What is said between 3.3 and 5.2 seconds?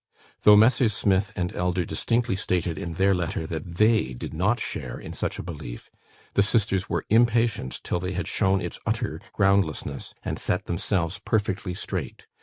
that they did not share in